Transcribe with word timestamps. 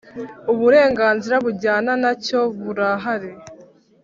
uburenganzira 0.51 1.35
bujyana 1.45 1.91
na 2.03 2.11
cyo 2.25 2.39
burahari 2.63 3.31